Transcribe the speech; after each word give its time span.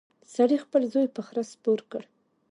سړي 0.33 0.57
خپل 0.65 0.81
زوی 0.93 1.07
په 1.15 1.21
خره 1.27 1.43
سپور 1.51 1.79
کړ. 1.91 2.03